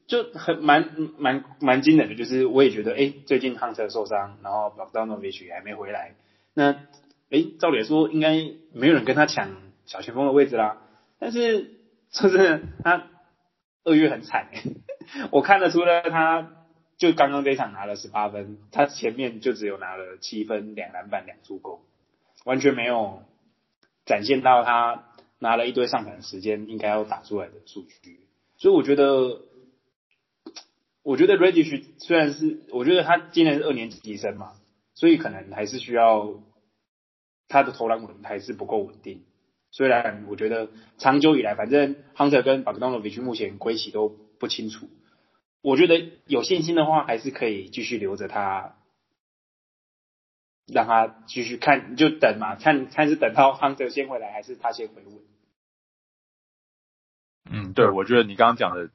[0.08, 6.16] 就很蛮蛮蛮惊人的，就是我也觉得，哎，最近亨特受伤，然后 Bogdanovic 还没回来，
[6.54, 6.76] 那。
[7.32, 8.36] 哎，照理来说应该
[8.72, 9.50] 没有人跟他抢
[9.88, 10.84] 小前锋的位置啦。
[11.20, 11.72] 但是
[12.12, 13.08] 说真的，他
[13.84, 14.52] 二月很惨。
[15.34, 16.52] 我看得出来，他
[16.98, 21.80] 就刚刚这一场拿了十八分，他前面就只有拿了七分、两篮板、两助攻，
[22.46, 23.24] 完全没有
[24.06, 25.06] 展现到他
[25.40, 28.20] 拿了一堆上场时间应该要打出来的数据。
[28.58, 29.42] 所以我觉得，
[31.06, 34.54] 我觉得 Reddish 虽然是，我觉得他今年是二年级生嘛，
[34.96, 36.44] 所以可能还是需要。
[37.48, 39.24] 他的投篮稳还是不够稳定，
[39.70, 44.90] 虽然我觉得长久以来，反正 Hunter 跟 Bogdanovic 目前归期都不清楚，
[45.62, 48.78] 我觉得有信心的话，还是可以继续留着他，
[50.66, 55.22] 让他继续看，就等嘛，看看是等到 Hunter 先回来，还是他先回稳。
[57.52, 58.90] 嗯，对，我觉得你刚刚讲的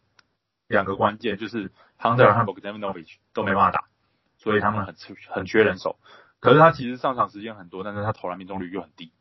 [0.66, 3.84] 两个关键就是 Hunter 和 Bogdanovich 都没办法打，
[4.38, 4.94] 所以他们很
[5.28, 5.98] 很缺人手。
[6.40, 9.12] 可是他其实上场时间很多，但是他投篮命中率又很低。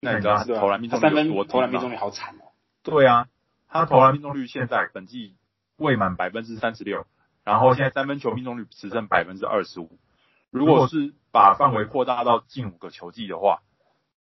[0.00, 1.44] 那你知道他投篮命中率有多？
[1.44, 2.52] 投篮命中率好惨哦。
[2.82, 3.28] 对啊，
[3.68, 5.36] 他投篮命中率现在本季
[5.76, 7.06] 未满百分之三十六，
[7.44, 9.98] 然后现在三分球命中率只剩百分之二十五。
[10.50, 13.62] 如果是把范围扩大到近五个球季的话，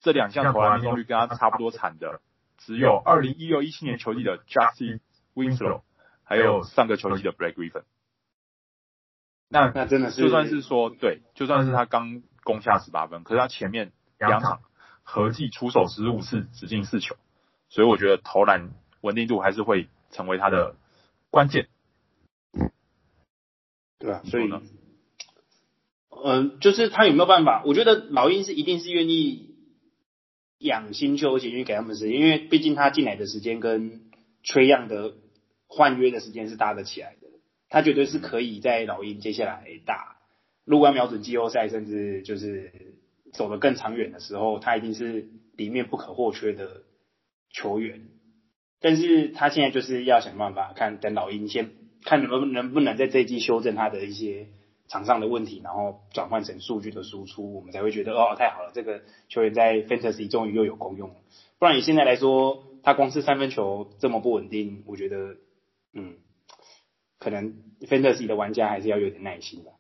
[0.02, 2.20] 这两项投篮命中率跟他差不多惨的，
[2.58, 5.00] 只有二零一六一七年球季的 Justice
[5.34, 5.84] Winslow，
[6.26, 7.84] 还有上个球季的 Blake Griffin。
[9.48, 14.60] 那那真的是，就算是说对，就算是他刚攻下十八分，可是他前面两场
[15.04, 17.16] 合计出手十五次，只进四球，
[17.70, 20.76] 所以我觉得投篮稳定度还是会成为他的
[21.30, 21.68] 关键。
[24.00, 24.62] 对啊，所以呢，
[26.10, 27.64] 嗯，就是他有没有办法？
[27.66, 29.56] 我觉得老鹰是一定是愿意
[30.58, 34.10] 养新秀，而且愿意给他们时间，因为毕竟他进来的时间跟
[34.44, 35.14] Trae Young 的
[35.68, 37.28] 换约的时间是搭得起来的。
[37.70, 40.18] 他绝对是可以在老鹰接下来打，
[40.64, 42.72] 如果要瞄准季后赛，甚至就是
[43.34, 46.84] 走得更长远的时候，他一定是里面不可或缺的
[47.50, 48.08] 球员。
[48.80, 51.72] 但是他现在就是要想办法看，等老鹰先
[52.04, 54.48] 看能不能不能在这一季修正他的一些
[54.88, 61.16] 场上的问题，然后转换成数据的输出，我们才会觉得哦，太好了，这个球员在 Fantasy 终于又有功用了。
[61.58, 65.38] 不然以现在来说，他光是三分球这么不稳定，我觉得
[65.96, 66.18] 嗯。
[67.18, 69.72] 可能 Fantasy 的玩家还是要有点耐心的。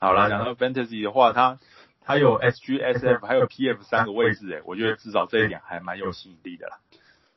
[0.00, 1.58] 好了，讲到 Fantasy 的话，它
[2.00, 6.78] 它有 SG、SF 还有 PF 三个位置，诶，我觉得至少这一点还蛮有吸引力的啦。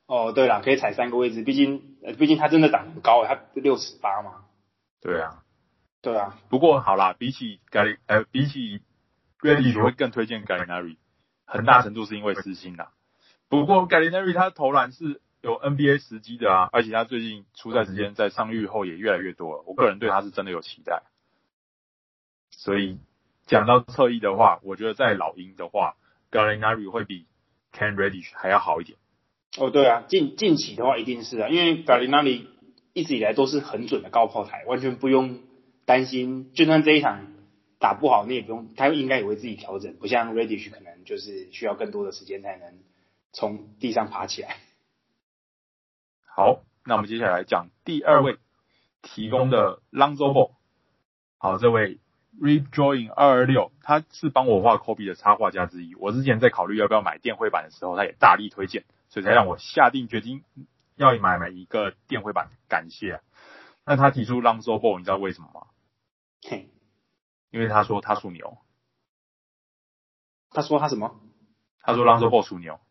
[0.06, 4.46] 哦，对了，可以踩三个位置，毕竟呃，毕竟他真的长很高，他六尺八嘛。
[5.02, 5.44] 对啊，
[6.02, 6.40] 对啊。
[6.50, 8.80] 不过好啦，比起 Gal 呃，比起
[9.42, 10.96] Reddish 我会更推荐 Gallinari，
[11.46, 12.94] 很大程度是因为私心啦。
[13.50, 15.20] 不过 Gallinari 他投篮是。
[15.46, 19.64] 有 NBA 时机的啊，而且他最近出赛时间在伤愈后也越来越多了。
[19.68, 21.04] 我个人对他是真的有期待。
[22.50, 22.98] 所以
[23.46, 25.98] 讲到侧翼的话，我觉得在老鹰的话
[26.32, 27.28] ，Gallinari 会比
[27.72, 28.98] Can Reddish 还要好一点。
[29.60, 32.48] 哦，对啊，近近期的话一定是啊，因为 Gallinari
[32.94, 35.42] 一直以来都是很准的高炮台，完全不用
[35.86, 36.52] 担心。
[36.56, 37.34] 就算这一场
[37.78, 42.80] 打不好，你也不用，他应该也会自己调整，不像 Reddish 可能就是需要更多的时间才能
[43.32, 44.58] 从地上爬起来。
[46.36, 48.38] 好，那我们接下来讲第二位
[49.02, 50.52] 提供的 Lonzo Ball。
[51.38, 52.02] 好，这位
[52.38, 55.96] Redrawing 二二六，他是帮我画 Kobe 的插画家之一。
[55.96, 60.44] 我之前在考虑要不要买电绘版的时候，他也大力推荐，所以才让我下定决心
[60.96, 62.50] 要买买一个电绘版。
[62.68, 63.22] 感谢。
[63.86, 65.68] 那他提出 Lonzo Ball，你知道为什么吗？
[66.42, 66.70] 嘿，
[67.50, 68.58] 因为他说他属牛。
[70.50, 71.18] 他说他什么？
[71.80, 72.82] 他说 Lonzo Ball 属牛。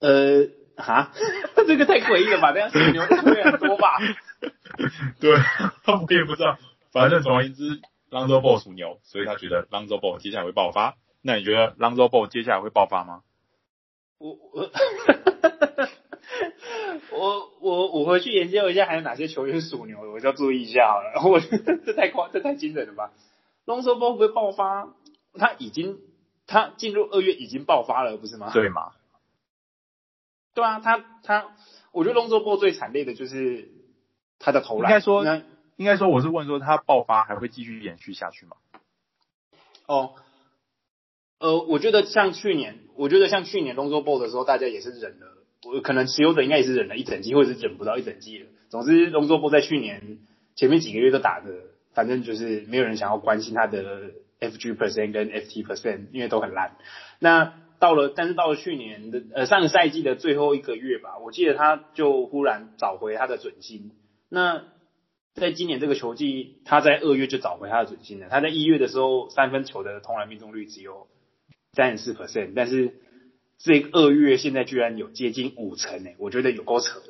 [0.00, 0.58] 呃。
[0.80, 1.12] 哈，
[1.66, 2.52] 这个太诡异了吧？
[2.52, 3.98] 这样属牛会很多吧？
[5.20, 5.36] 对，
[5.84, 6.58] 他们可以不知道
[6.92, 10.96] 反正总而言之，Lonzo Ball 属牛，所以他觉得 Lonzo Ball 接下来会爆发。
[11.22, 13.22] 那你觉得 Lonzo Ball 接下来会爆发吗？
[14.18, 14.70] 我我
[17.12, 21.12] 我我我回去研究一下，还有哪些球员属牛的，我就要注意一下好了。
[21.30, 23.12] 我这太夸，这太惊人了吧
[23.66, 24.88] ？Lonzo Ball 会不会爆发？
[25.38, 25.98] 他已经
[26.46, 28.50] 他进入二月已经爆发了，不是吗？
[28.52, 28.92] 对吗？
[30.54, 31.48] 对啊，他他，
[31.92, 33.68] 我觉得 Lonzo Ball 最惨烈的就是
[34.38, 34.90] 他的投篮。
[34.90, 35.24] 应该说，
[35.76, 38.56] 应该说，我是问说他爆发还会继续延续下去吗？
[39.86, 40.14] 哦，
[41.38, 48.46] 呃，我觉得像去年，我觉得像去年 Lonzo Ball 的时候，大家也是忍了，我可能持有者应该也是忍了一整季，或者是忍不到一整季了。
[48.68, 50.18] 总之，Lonzo Ball 在去年
[50.54, 51.50] 前面几个月都打的，
[51.94, 54.10] 反正就是没有人想要关心他的
[54.40, 56.76] FG percent 跟 FT percent，因为都很烂。
[57.18, 63.92] 那到了，但是到了去年的呃上个赛季的最后一个月吧，我记得他就忽然找回他的准心。
[64.28, 64.64] 那
[65.34, 68.28] 在今年这个球季，他在二月就找回他的准心了。
[68.28, 71.08] 他在一月的时候，三分球的投篮命中率只有
[71.72, 72.92] 三十四 percent，但是
[73.56, 77.06] 这二月现在居然有接近五成诶，我觉得有够扯的。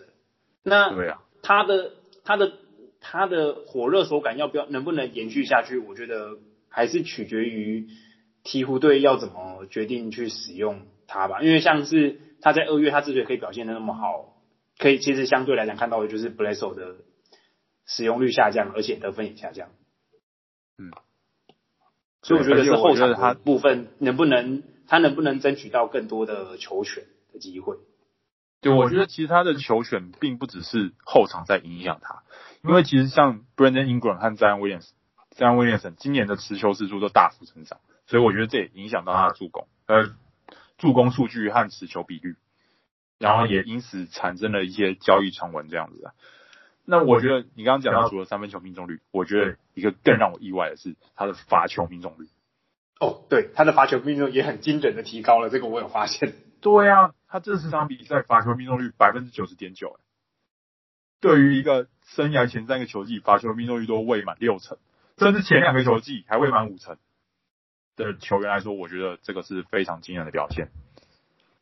[0.62, 2.52] 那对啊，他的他的
[3.00, 5.78] 他的火热手感要不要能不能延续下去？
[5.78, 7.88] 我觉得还是取决于。
[8.44, 11.42] 鹈鹕队要怎么决定去使用他吧？
[11.42, 14.36] 因为像是他在二月，他之所以可以表现的那么好，
[14.78, 16.96] 可以其实相对来讲看到的就是 Bledsoe 的
[17.86, 19.68] 使用率下降，而且得分也下降。
[20.78, 20.90] 嗯，
[22.22, 27.76] 所以我觉得是后场他部分能不能他能不能争取到更多的球权的机会？
[28.62, 32.22] 对，我觉得其实他的球权并不只是后场在影响他，
[32.62, 37.80] 因为其实像 Brandon Ingram 和 Zion Williams，Zion Williamson 今年的持球次数都大幅增长。
[38.10, 40.12] 所以我觉得这也影响到他的助攻，呃，
[40.78, 42.34] 助攻数据和持球比率，
[43.20, 46.12] 然后也因此产生了一些交易传闻这样子的。
[46.84, 52.26] 那我觉得你刚刚讲到除了三分球命中率，我觉得一个更让我意外的是他的罚球命中率。
[52.98, 56.32] 哦，对，他的罚球命中也很精准的提高了，这个我有发现。
[56.60, 60.00] 对啊，他这十场比赛罚球命中率百分之九十点九，
[61.20, 64.78] 对于一个生涯前三个球季罚球命中率都未满六成，
[65.16, 66.98] 甚至前两个球季还未满五成。
[68.00, 70.68] 的球员来说，我觉得这个是非常惊人的表现。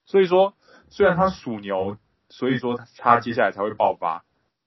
[0.07, 0.55] 所以说，
[0.88, 1.98] 虽然他属牛，
[2.31, 4.24] 所以说他接下来才会爆发，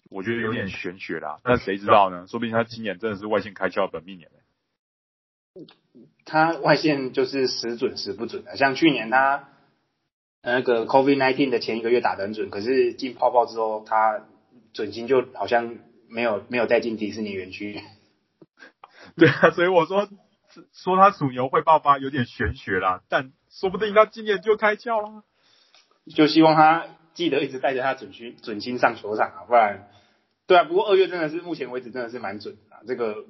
[0.10, 1.40] 我觉得有点玄学啦。
[1.44, 2.28] 但谁知道呢？
[2.28, 4.30] 说不定他今年真的是外线开窍的本命年。
[6.26, 9.50] 他外线就是时准时不准的，像去年他
[10.44, 14.28] 那个 COVID nineteen 的前一个月打得很准，可是进泡泡之后，他
[14.74, 17.82] 准心就好像没有没有带进迪士尼园区。
[19.18, 20.08] 对啊，所以我说。
[20.74, 25.24] 说他属牛会爆发有点玄学啦，但说不定他今年就开窍啦。
[26.16, 29.90] 就希望他记得一直带着他准心准心上球场啊，不然，
[30.48, 30.64] 对啊。
[30.64, 33.26] 不过二月真的是目前为止真的是蛮准的，这个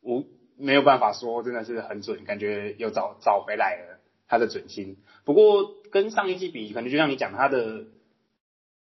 [0.00, 0.24] 我
[0.56, 4.98] 没有办法说真的是很准，感觉又找找回来了他的准心。
[5.24, 7.86] 不过跟上一季比，可能就像你讲，他的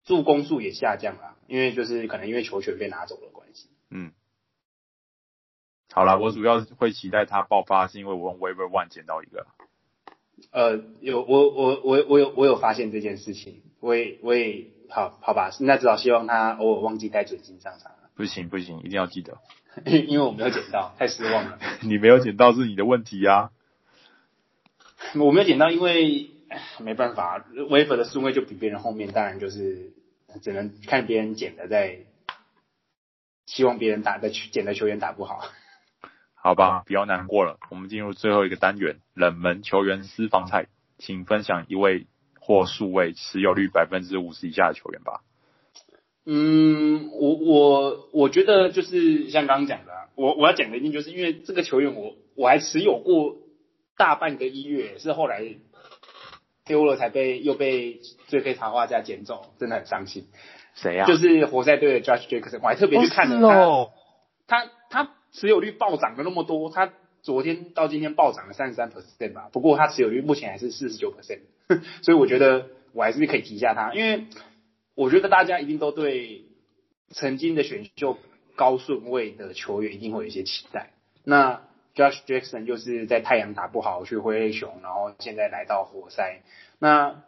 [0.03, 3.69] 助攻数也下降了，因为就是可能因为球权被拿走了关系。
[3.89, 4.11] 嗯。
[5.93, 9.45] 好了，我主要会期待他爆发，是因为我用 Waiver One 捡到一个。
[10.51, 17.91] 呃，有我我我我有我有发现这件事情，我也我也好好吧，那至少希望他偶尔忘记带准心上场。
[18.15, 19.37] 不行不行，一定要记得，
[19.85, 21.59] 因为我没有捡到，太失望了。
[21.81, 23.51] 你没有捡到是你的问题呀、啊。
[25.19, 26.31] 我没有捡到，因为
[26.79, 29.91] 没办法，Waiver 的顺位就比别人后面，当然就是
[30.41, 31.99] 只能看别人捡的，在
[33.45, 35.43] 希望别人打的捡的球员打不好。
[36.43, 37.59] 好吧，不要难过了。
[37.69, 40.65] 我们进入最后一个单元，冷门球员私房菜，
[40.97, 42.07] 请分享一位
[42.39, 45.21] 或数位持有率百分之五十以下的球员吧。
[46.25, 53.35] 嗯，我我我觉得就是像刚刚讲的，我我要讲的一定就是因为这个球员我我还持有过
[53.95, 55.43] 大半个一月，是后来
[56.65, 60.27] 丢了才被又被最黑插画家捡走，真的很伤心。
[60.73, 61.07] 谁呀、啊？
[61.07, 63.91] 就是活塞队的 Josh Jackson，我还特别去看了他，哦
[64.47, 64.71] 他他。
[65.31, 69.49] 持有率暴涨了那么多，他昨天到今天暴涨了三十三 percent 吧。
[69.53, 71.39] 不过他持有率目前还是四十九 percent，
[72.03, 74.25] 所以我觉得我还是可以提一下他，因为
[74.95, 76.45] 我觉得大家一定都对
[77.09, 78.17] 曾经的选秀
[78.55, 80.91] 高顺位的球员一定会有一些期待。
[81.23, 81.61] 那
[81.95, 86.41] Josh Jackson 就是在太阳打不好去灰熊，然后现在来到活塞。
[86.79, 87.23] 那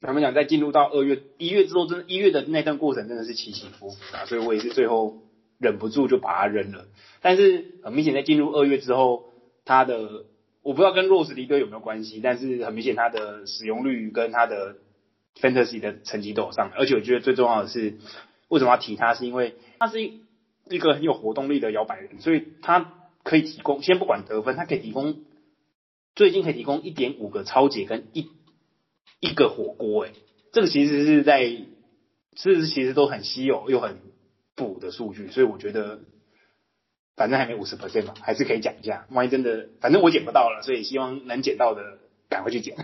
[0.00, 5.22] 他们讲在进入到二月一月之后，真的一月的那段过程真的是起起伏伏啊，所以我也是最后。
[5.62, 6.86] 忍不住就把它扔了，
[7.20, 9.32] 但是很明显在进入二月之后，
[9.64, 10.24] 他的
[10.62, 14.76] 我不知道跟 Rose 离队有没有关系，但是很明显他的使用率跟他的
[15.40, 17.94] Fantasy 的成绩都有上来，而且我觉得最重要的是，
[18.48, 22.92] 为什么要提他，是因为他是一个很有活动力的摇摆人，所以他
[23.22, 25.20] 可以提供，先不管得分，他可以提供，
[26.16, 28.28] 最近可以提供一点五个超解跟一
[29.20, 30.12] 一个火锅，哎，
[30.52, 31.44] 这个其实是在，
[32.34, 34.00] 是其实都很稀有又很
[34.62, 36.00] 补的数据，所以我觉得，
[37.16, 41.98] 反正还没五十 percent 嘛，还是可以讲一下，万一真的，反正我捡不到了，所以希望能捡到的
[42.28, 42.76] 赶快去捡。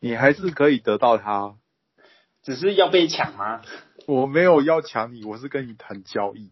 [0.00, 1.56] 你还是可以得到它，
[2.42, 3.62] 只是要被抢吗？
[4.06, 6.50] 我没有要抢你，我是跟你谈交易。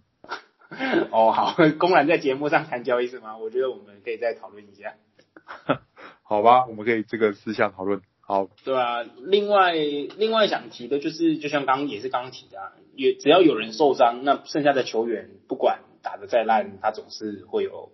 [1.12, 3.36] 哦，好，公然在节目上谈交易是吗？
[3.36, 4.94] 我觉得我们可以再讨论一下。
[6.22, 8.00] 好吧，我们可以这个私下讨论。
[8.20, 9.02] 好，对啊。
[9.02, 17.92] 另外，另外想提的就是，就像刚刚也是刚刚提的，啊，也只要有人受伤，那剩下的球员不管打得再烂，他总是会有，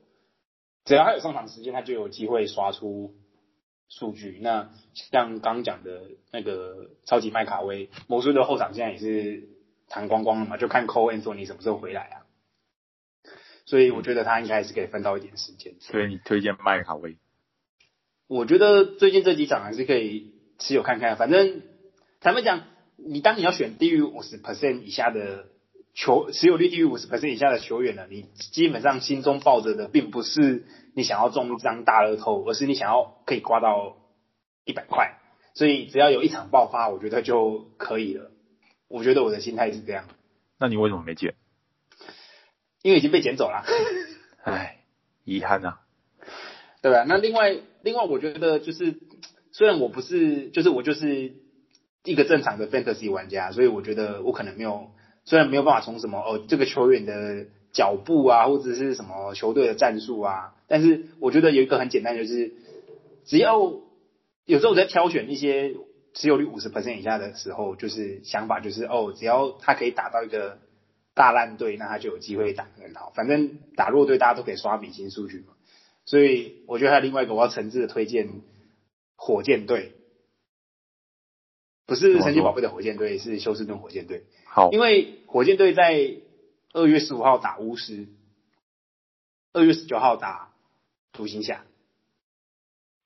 [0.85, 3.15] 只要他有上场时间，他就有机会刷出
[3.89, 4.39] 数据。
[4.41, 9.49] 那像刚讲的那个超级麦卡威，魔术的后场现在也是
[9.89, 12.27] 弹光光了嘛，就看 Cole Anthony 什么时候回来啊。
[13.67, 15.75] 所以我觉得他应该还是可以分到一点时间。
[15.81, 17.17] 所以你推荐麦卡威？
[18.27, 21.17] 我觉得最近这几场还是可以持有看看。
[21.17, 21.63] 反正
[22.21, 22.65] 坦白讲，
[23.07, 25.47] 你当你要选低于五十 percent 以下的
[25.95, 28.23] 球持有率低于五十 percent 以下的球员呢，你
[28.53, 33.97] 基本上心中抱着的并不是你想要中一张大乐透，而是你想要可以刮到
[34.65, 35.19] 一百块。
[35.53, 38.31] 所以只要有一场爆发，我觉得就可以了。
[38.89, 40.05] 我觉得我的心态是这样。
[40.59, 41.35] 那你为什么没捡？
[42.83, 43.65] 因为已经被捡走了。
[44.45, 44.79] 唉，
[45.25, 45.81] 遗憾啊。
[46.83, 47.05] 对吧？
[47.07, 49.01] 那另外，另外，我觉得就是，
[49.53, 51.35] 虽然我不是，就是我就是
[52.05, 54.91] 一个正常的 fantasy 玩家，所以我觉得我可能没有，
[55.25, 62.53] 虽然没有办法从什么哦这个球员的脚步啊，或者是什么球队的战术啊，但是我觉得有一个很简单，就是
[63.27, 63.59] 只要
[64.47, 65.75] 有时候我在挑选一些
[66.15, 70.59] 持有率五十 percent 以下的时候，就是想法就是哦，只要他可以打到一个
[71.15, 73.13] 大烂队，那他就有机会打很好。
[73.15, 75.53] 反正打弱队，大家都可以刷明星数据嘛。
[76.07, 78.41] 所以我觉得还有另外一个我要诚挚的推荐
[79.15, 79.93] 火箭队，
[81.91, 84.22] 不是神奇宝贝的火箭队，是休斯顿火箭队。
[84.45, 86.18] 好，因为火箭队在
[86.72, 88.07] 二月十五号打巫师，
[89.53, 90.53] 二月十九号打
[91.12, 91.64] 独行侠。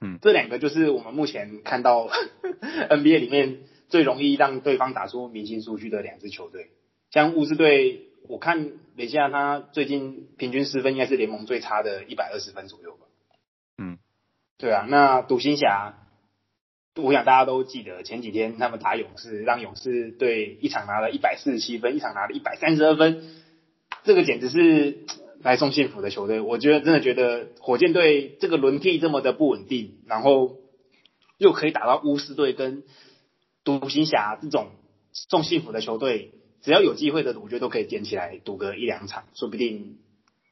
[0.03, 2.11] 嗯，这两个就是我们目前看到
[2.91, 6.70] NBA 里面最容易让对方打出明星数据的两支球队。
[7.11, 13.07] 像巫师队，我看了一下，他最近平均失分应该是联盟最差的，一百二十分左右吧。
[13.78, 13.97] 嗯，
[14.59, 15.95] 对啊，那独行侠，
[17.03, 23.23] 我想大家都记得前几天他们打勇士，让勇士队一场拿了一百四十七分，一场拿了一百三十二分，
[24.05, 24.99] 这个简直是
[25.43, 26.41] 来送幸福的球队。
[26.41, 30.59] 我觉得真的觉得火箭队这个轮替这么的不稳定，然后
[31.37, 32.85] 又可以打到巫师队跟
[33.65, 34.69] 独行侠这种
[35.13, 36.33] 送幸福的球队。
[36.63, 39.99] 只要有机会的，我觉得都可以捡起来赌个一两场，说不定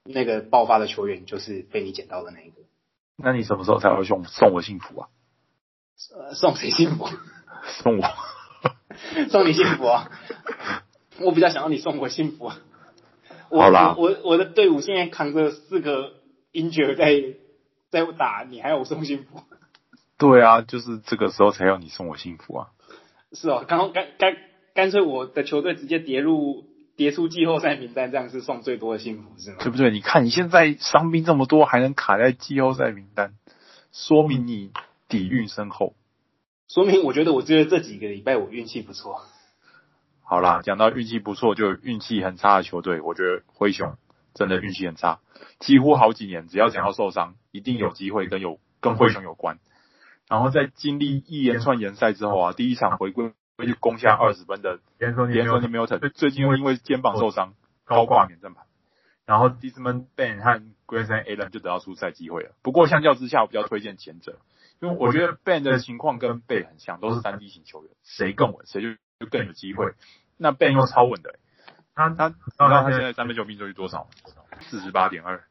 [0.05, 2.57] 那个爆发的球员就是被你捡到的那一个。
[3.17, 5.09] 那你什么时候才会送送我幸福啊？
[6.15, 7.09] 呃，送谁幸福？
[7.83, 8.05] 送我，
[9.31, 10.11] 送你幸福啊！
[11.21, 12.59] 我比较想要你送我幸福啊！
[13.51, 16.15] 好啦，我我，我的队伍现在扛着四个
[16.53, 17.37] injured 在
[17.91, 19.43] 在打，你还要我送幸福？
[20.19, 22.69] 对啊，就是这个时候才要你送我幸福啊！
[23.33, 24.37] 是哦，刚刚干干。
[24.75, 26.65] 干脆我的球队直接跌入
[26.97, 29.57] 跌出季后赛名单，这样是送最多的幸福是吗？
[29.61, 29.91] 对不对？
[29.91, 33.35] 你看你现在伤兵这么多，还能卡在季后赛名单，
[33.93, 34.73] 说明你
[35.13, 35.95] 底蕴深厚。
[36.69, 39.21] 说明我觉得我觉得这几个礼拜我运气不错。
[40.25, 43.99] 好啦，讲到运气不错，就运气很差的球队，我觉得灰熊
[44.33, 45.21] 真的运气很差，
[45.61, 49.59] 几乎好几年只要想要受伤，一定有机会跟有跟灰熊有关。
[50.29, 53.33] 然后在经历一连串延赛之后啊，第一场回归。
[53.59, 57.55] 就攻下二十分的连胜连胜的 Milton，最近又因为肩膀受伤
[57.85, 58.63] 高挂免战牌，
[59.25, 62.57] 然后 Desmond Bane 和 Grayson Allen 就得到出赛机会了。
[62.63, 64.41] 不过相较之下，我比较推荐前者，
[64.83, 69.93] 因为我觉得 Bane 的情况跟 Bane 很像，都是三 D 型球员，谁更稳，谁就就更有机会。
[70.37, 71.39] 那 Bane 又超稳的，
[71.95, 74.11] 他他你知道他现在三分球命中率多少吗？
[74.59, 75.45] 四十八点二，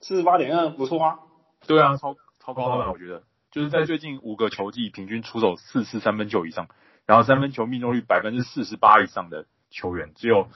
[0.00, 1.20] 四十八点二不错啊。
[1.68, 6.68] 对啊，超超高的，我觉得就是在最近五个球季平均出手四次三分球以上。
[7.06, 10.48] 然后三分球命中率百分之四十八以上的球员，只有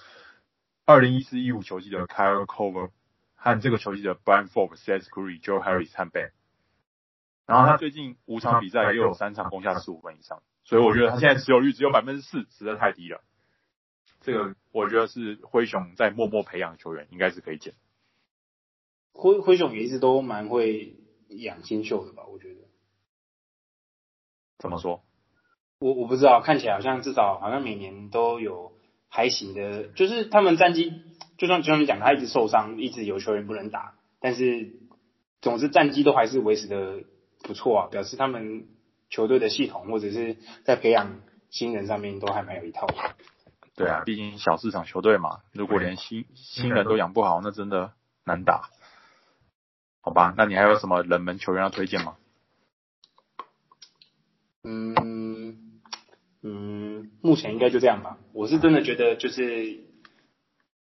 [0.85, 2.91] 二零一四一五球季的 Kyle Korver
[3.37, 6.33] 和这个球季的 bran Forbes、Seth Curry、Joe Harris 和 Ben。
[7.47, 13.21] 然后他最近五场比赛又有三场攻下十五分以上，所以我觉得他现在持有率只有百分之四，实在太低了。
[14.21, 17.75] 这个我觉得是灰熊在默默培养球员，应该是可以捡。
[19.13, 20.97] 灰灰熊也一直都蛮会
[21.29, 22.25] 养新秀的吧？
[22.27, 22.61] 我觉得。
[24.59, 25.03] 怎么说？
[25.81, 28.73] 我我不知道，看起来好像至少好像每年都有
[29.09, 30.93] 还行的，就是他们战绩
[31.37, 34.79] 就算就像你讲，他一直受伤，一直有球员不能打，但是
[35.41, 37.03] 总之战绩都还是维持的
[37.43, 38.67] 不错啊，表示他们
[39.11, 41.21] 球队的系统或者是在培养
[41.51, 42.95] 新人上面都还蛮有一套的。
[43.75, 47.93] 对啊，毕竟小市场球队嘛，如果连新新人都养不好， 那真的
[48.25, 48.71] 难打。
[50.01, 52.17] 好吧，那你还有什么冷门球员要推荐吗？
[54.65, 55.81] 嗯
[56.43, 58.19] 嗯，目前应该就这样吧。
[58.33, 59.85] 我是真的觉得就是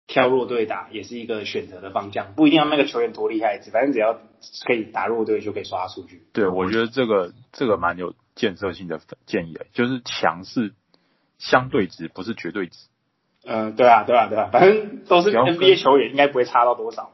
[0.07, 4.19] 挑弱队打也是一个选择的方向，不一定要那个球员多厉害，反正只要
[4.65, 6.23] 可以打弱队就可以刷数据。
[6.33, 10.73] 对，我觉得这个这个蛮有建设性的建议的，就是强势。
[11.41, 12.77] 相对值不是绝对值。
[13.43, 17.11] 嗯，对啊，对啊，对啊，反正都是 NBA 球员，应该不会差到多少。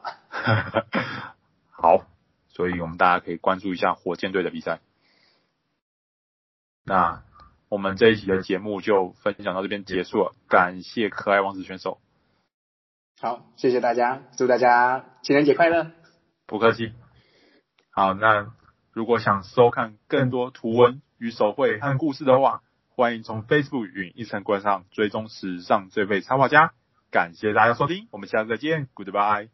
[1.72, 2.04] 好，
[2.50, 4.80] 所以我们大家可以关注一下火箭队的比赛。
[6.84, 7.22] 那
[7.70, 11.98] 我们这一集的节目就分享到这边结束了，感谢可爱王子选手。
[13.20, 15.90] 好，谢谢大家，祝大家情人节快乐。
[16.46, 16.92] 不客气。
[17.90, 18.52] 好，那
[18.92, 26.72] 如果想收看更多图文与手绘和故事的话，欢迎从 Facebook 与 Instagram 上追踪史上最废插画家，
[27.10, 29.48] 感谢大家收听，我们下次再见，Goodbye。